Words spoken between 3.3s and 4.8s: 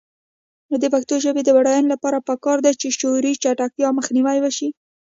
چټکتیا مخنیوی شي.